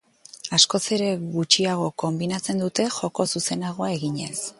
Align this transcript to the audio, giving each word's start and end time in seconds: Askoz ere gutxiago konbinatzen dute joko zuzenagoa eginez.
Askoz 0.57 0.79
ere 0.95 1.09
gutxiago 1.35 1.89
konbinatzen 2.05 2.63
dute 2.65 2.87
joko 2.97 3.27
zuzenagoa 3.35 3.91
eginez. 3.99 4.35